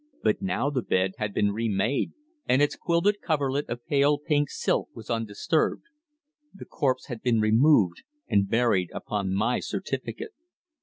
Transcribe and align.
But 0.23 0.41
now 0.41 0.71
the 0.71 0.81
bed 0.81 1.11
had 1.19 1.31
been 1.31 1.51
re 1.51 1.69
made 1.69 2.13
and 2.47 2.59
its 2.59 2.75
quilted 2.75 3.21
coverlet 3.21 3.69
of 3.69 3.85
pale 3.85 4.17
pink 4.17 4.49
silk 4.49 4.89
was 4.95 5.11
undisturbed. 5.11 5.83
The 6.55 6.65
corpse 6.65 7.05
had 7.05 7.21
been 7.21 7.39
removed 7.39 8.01
and 8.27 8.49
buried 8.49 8.89
upon 8.95 9.35
my 9.35 9.59
certificate! 9.59 10.31